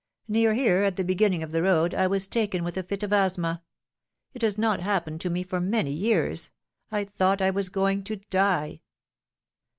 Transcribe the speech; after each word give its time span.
Near 0.27 0.55
here, 0.55 0.81
at 0.81 0.95
the 0.95 1.03
beginning 1.03 1.43
of 1.43 1.51
the 1.51 1.61
road, 1.61 1.93
I 1.93 2.07
was 2.07 2.27
taken 2.27 2.63
with 2.63 2.75
a 2.75 2.81
fit 2.81 3.03
of 3.03 3.13
asthma; 3.13 3.61
it 4.33 4.41
has 4.41 4.57
not 4.57 4.79
happened 4.79 5.21
to 5.21 5.29
me 5.29 5.43
for 5.43 5.61
many 5.61 5.91
years. 5.91 6.49
I 6.91 7.03
thought 7.03 7.39
I 7.39 7.51
was 7.51 7.69
going 7.69 8.03
to 8.05 8.15
die." 8.15 8.81